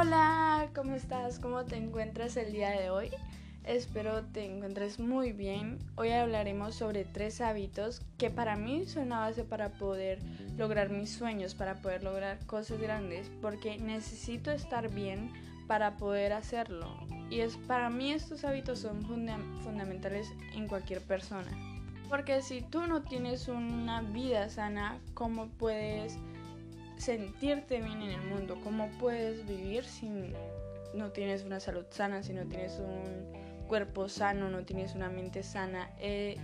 [0.00, 1.40] Hola, ¿cómo estás?
[1.40, 3.10] ¿Cómo te encuentras el día de hoy?
[3.64, 5.80] Espero te encuentres muy bien.
[5.96, 10.20] Hoy hablaremos sobre tres hábitos que para mí son la base para poder
[10.56, 15.32] lograr mis sueños, para poder lograr cosas grandes, porque necesito estar bien
[15.66, 16.96] para poder hacerlo.
[17.28, 21.50] Y es para mí estos hábitos son fundamentales en cualquier persona.
[22.08, 26.16] Porque si tú no tienes una vida sana, ¿cómo puedes
[26.98, 28.58] sentirte bien en el mundo?
[28.62, 30.10] ¿Cómo puedes vivir si
[30.94, 35.42] no tienes una salud sana, si no tienes un cuerpo sano, no tienes una mente
[35.42, 35.90] sana?
[35.98, 36.36] Eh,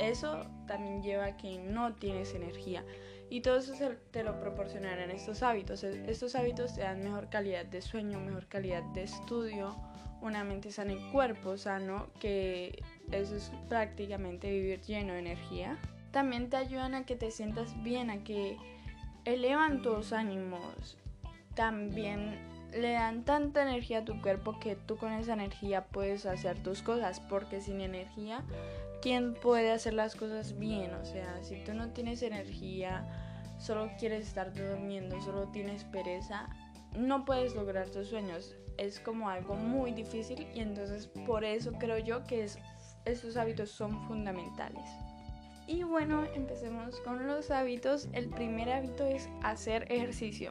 [0.00, 2.84] eso también lleva a que no tienes energía.
[3.30, 3.72] Y todo eso
[4.10, 5.82] te lo proporcionarán estos hábitos.
[5.84, 9.74] E, estos hábitos te dan mejor calidad de sueño, mejor calidad de estudio,
[10.20, 12.82] una mente sana y cuerpo sano, que
[13.12, 15.78] eso es prácticamente vivir lleno de energía.
[16.12, 18.56] También te ayudan a que te sientas bien, a que
[19.24, 20.98] elevan tus ánimos,
[21.54, 22.38] también
[22.72, 26.82] le dan tanta energía a tu cuerpo que tú con esa energía puedes hacer tus
[26.82, 28.42] cosas, porque sin energía,
[29.00, 30.92] ¿quién puede hacer las cosas bien?
[30.94, 33.06] O sea, si tú no tienes energía,
[33.58, 36.48] solo quieres estar durmiendo, solo tienes pereza,
[36.96, 38.54] no puedes lograr tus sueños.
[38.76, 42.58] Es como algo muy difícil y entonces por eso creo yo que es,
[43.04, 44.84] estos hábitos son fundamentales.
[45.66, 48.08] Y bueno, empecemos con los hábitos.
[48.12, 50.50] El primer hábito es hacer ejercicio.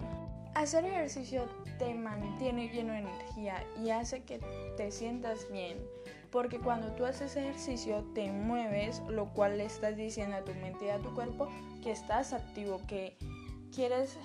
[0.56, 1.48] Hacer ejercicio
[1.78, 4.40] te mantiene lleno de energía y hace que
[4.76, 5.78] te sientas bien.
[6.32, 10.86] Porque cuando tú haces ejercicio te mueves, lo cual le estás diciendo a tu mente
[10.86, 11.48] y a tu cuerpo
[11.84, 13.16] que estás activo, que
[13.74, 14.18] quieres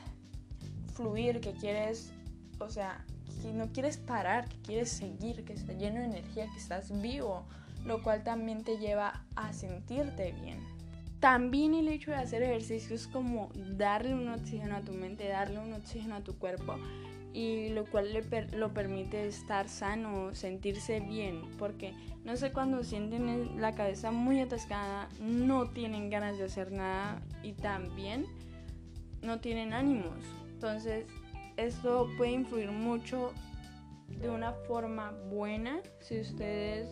[0.94, 2.12] fluir, que quieres,
[2.60, 3.04] o sea,
[3.42, 7.44] que no quieres parar, que quieres seguir, que estás lleno de energía, que estás vivo,
[7.84, 10.77] lo cual también te lleva a sentirte bien.
[11.20, 15.58] También el hecho de hacer ejercicio es como darle un oxígeno a tu mente, darle
[15.58, 16.76] un oxígeno a tu cuerpo
[17.32, 21.92] y lo cual le lo permite estar sano, sentirse bien, porque
[22.24, 27.52] no sé cuando sienten la cabeza muy atascada, no tienen ganas de hacer nada y
[27.52, 28.26] también
[29.22, 30.18] no tienen ánimos.
[30.50, 31.06] Entonces,
[31.56, 33.32] esto puede influir mucho
[34.20, 36.88] de una forma buena si ustedes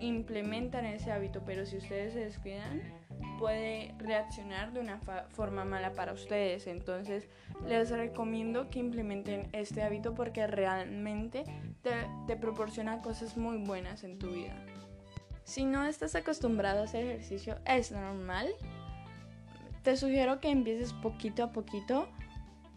[0.00, 2.97] implementan ese hábito, pero si ustedes se descuidan,
[3.38, 5.00] puede reaccionar de una
[5.30, 6.66] forma mala para ustedes.
[6.66, 7.28] Entonces
[7.66, 11.44] les recomiendo que implementen este hábito porque realmente
[11.82, 11.92] te,
[12.26, 14.54] te, proporciona cosas muy buenas en tu vida.
[15.44, 18.48] Si no estás acostumbrado a hacer ejercicio, es normal.
[19.82, 22.08] Te sugiero que empieces poquito a poquito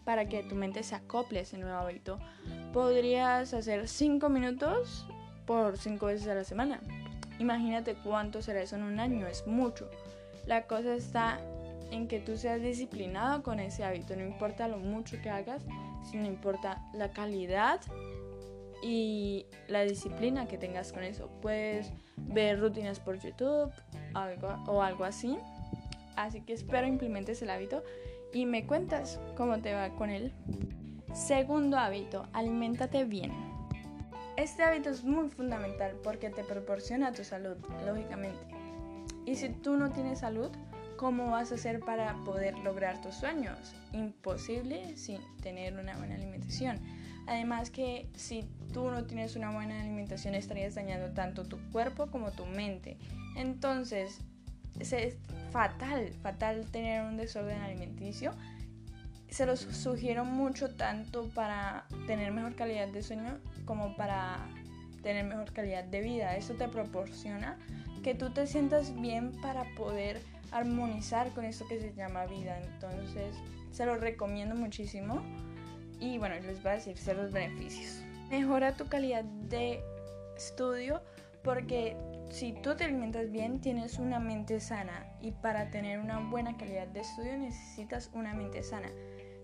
[0.04, 2.18] para que tu mente se acople a ese nuevo hábito.
[2.72, 5.06] Podrías hacer 5 minutos
[5.46, 6.80] por 5 veces a la semana.
[7.38, 9.90] Imagínate cuánto será eso en un año, es mucho.
[10.46, 11.40] La cosa está
[11.90, 15.62] en que tú seas disciplinado con ese hábito, no importa lo mucho que hagas,
[16.10, 17.80] sino importa la calidad
[18.82, 21.28] y la disciplina que tengas con eso.
[21.40, 23.72] Puedes ver rutinas por YouTube
[24.14, 25.38] algo, o algo así.
[26.16, 27.82] Así que espero implementes el hábito
[28.32, 30.32] y me cuentas cómo te va con él.
[31.14, 33.32] Segundo hábito, aliméntate bien.
[34.36, 38.61] Este hábito es muy fundamental porque te proporciona tu salud, lógicamente.
[39.24, 40.50] Y si tú no tienes salud,
[40.96, 43.74] ¿cómo vas a hacer para poder lograr tus sueños?
[43.92, 46.80] Imposible sin tener una buena alimentación.
[47.26, 52.32] Además que si tú no tienes una buena alimentación estarías dañando tanto tu cuerpo como
[52.32, 52.98] tu mente.
[53.36, 54.20] Entonces
[54.80, 55.16] es
[55.50, 58.32] fatal, fatal tener un desorden alimenticio.
[59.28, 64.46] Se los sugiero mucho tanto para tener mejor calidad de sueño como para
[65.02, 66.36] tener mejor calidad de vida.
[66.36, 67.58] Eso te proporciona
[68.02, 70.20] que tú te sientas bien para poder
[70.50, 72.60] armonizar con eso que se llama vida.
[72.60, 73.34] Entonces,
[73.70, 75.22] se lo recomiendo muchísimo.
[75.98, 78.02] Y bueno, les voy a decir los beneficios.
[78.30, 79.80] Mejora tu calidad de
[80.36, 81.02] estudio
[81.44, 81.96] porque
[82.30, 86.86] si tú te alimentas bien tienes una mente sana y para tener una buena calidad
[86.88, 88.90] de estudio necesitas una mente sana.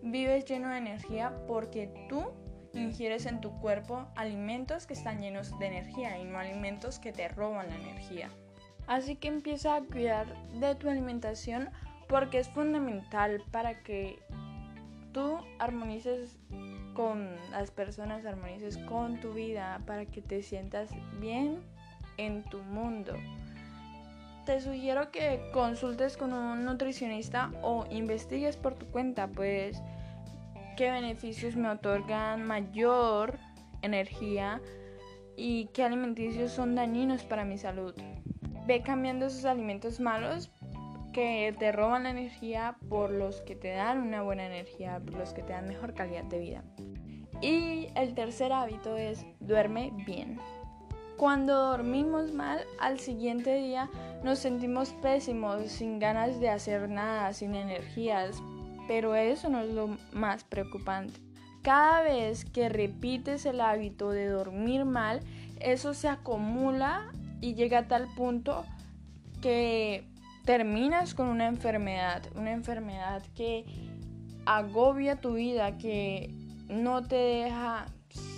[0.02, 2.32] Vives lleno de energía porque tú
[2.72, 7.28] ingieres en tu cuerpo alimentos que están llenos de energía y no alimentos que te
[7.28, 8.30] roban la energía.
[8.88, 11.68] Así que empieza a cuidar de tu alimentación
[12.08, 14.18] porque es fundamental para que
[15.12, 16.38] tú armonices
[16.94, 20.90] con las personas, armonices con tu vida, para que te sientas
[21.20, 21.60] bien
[22.16, 23.12] en tu mundo.
[24.46, 29.82] Te sugiero que consultes con un nutricionista o investigues por tu cuenta, pues
[30.78, 33.38] qué beneficios me otorgan mayor
[33.82, 34.62] energía
[35.36, 37.94] y qué alimenticios son dañinos para mi salud.
[38.68, 40.50] Ve cambiando esos alimentos malos
[41.14, 45.32] que te roban la energía por los que te dan una buena energía, por los
[45.32, 46.64] que te dan mejor calidad de vida.
[47.40, 50.38] Y el tercer hábito es duerme bien.
[51.16, 53.88] Cuando dormimos mal, al siguiente día
[54.22, 58.42] nos sentimos pésimos, sin ganas de hacer nada, sin energías,
[58.86, 61.18] pero eso no es lo más preocupante.
[61.62, 65.20] Cada vez que repites el hábito de dormir mal,
[65.58, 68.64] eso se acumula y llega a tal punto
[69.40, 70.04] que
[70.44, 73.64] terminas con una enfermedad, una enfermedad que
[74.46, 76.30] agobia tu vida, que
[76.68, 77.86] no te deja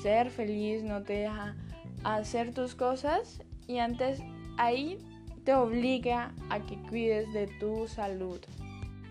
[0.02, 1.56] ser feliz, no te deja
[2.04, 4.20] hacer tus cosas y antes
[4.58, 4.98] ahí
[5.44, 8.40] te obliga a que cuides de tu salud.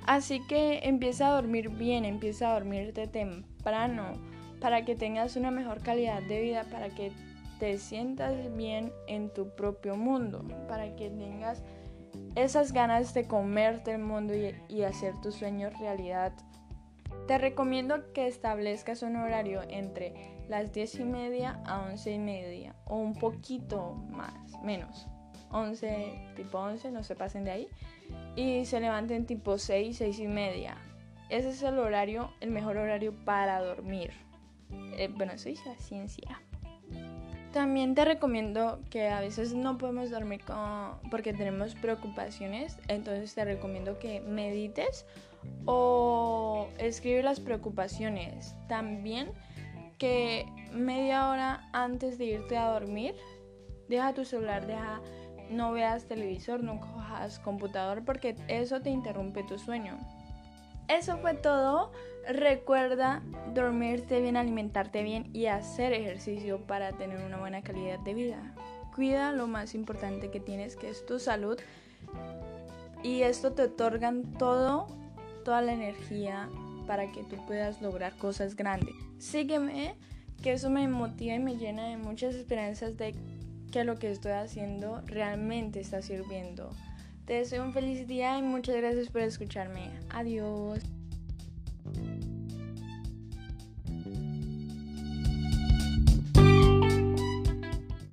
[0.06, 4.14] Así que empieza a dormir bien, empieza a dormirte temprano
[4.60, 7.12] para que tengas una mejor calidad de vida, para que
[7.60, 11.62] te sientas bien en tu propio mundo, para que tengas
[12.36, 16.34] esas ganas de comerte el mundo y, hacer tus sueños realidad.
[17.28, 20.14] Te recomiendo que establezcas un horario entre
[20.48, 24.34] las 10 y media a 11 y media o un poquito más,
[24.64, 25.08] menos.
[25.52, 27.68] 11, tipo 11, no se pasen de ahí.
[28.36, 30.78] Y se levanten tipo 6, 6 y media.
[31.30, 34.12] Ese es el horario, el mejor horario para dormir.
[34.98, 36.42] Eh, bueno, eso es la ciencia.
[37.54, 40.42] También te recomiendo que a veces no podemos dormir
[41.10, 45.06] porque tenemos preocupaciones, entonces te recomiendo que medites
[45.66, 48.56] o escribe las preocupaciones.
[48.68, 49.32] También
[49.98, 53.16] que media hora antes de irte a dormir,
[53.88, 55.02] deja tu celular, deja,
[55.50, 59.98] no veas televisor, no cojas computador porque eso te interrumpe tu sueño.
[60.90, 61.92] Eso fue todo.
[62.28, 63.22] Recuerda
[63.54, 68.56] dormirte bien, alimentarte bien y hacer ejercicio para tener una buena calidad de vida.
[68.96, 71.58] Cuida lo más importante que tienes, que es tu salud.
[73.04, 74.88] Y esto te otorgan todo,
[75.46, 76.50] toda la energía
[76.86, 78.96] para que tú puedas lograr cosas grandes.
[79.20, 79.96] Sígueme,
[80.42, 83.14] que eso me motiva y me llena de muchas esperanzas de
[83.72, 86.72] que lo que estoy haciendo realmente está sirviendo.
[87.30, 89.92] Te deseo un feliz día y muchas gracias por escucharme.
[90.10, 90.80] Adiós.